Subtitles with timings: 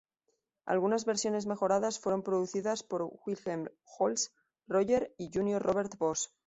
[0.65, 4.31] Algunas versiones mejoradas fueron producidas por Wilhelm Holtz,
[4.67, 5.59] Roger y J.
[5.59, 6.33] Robert Voss.